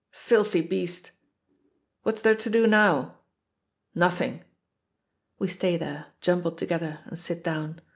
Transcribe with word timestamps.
Filthy 0.09 0.61
beast!" 0.61 1.11
"What's 2.01 2.21
there 2.23 2.33
to 2.33 2.49
do 2.49 2.65
now?" 2.65 3.19
"Nothing." 3.93 4.43
We 5.37 5.47
stay 5.47 5.77
there, 5.77 6.07
jumbled 6.21 6.57
together, 6.57 7.01
and 7.05 7.19
sit 7.19 7.43
down. 7.43 7.81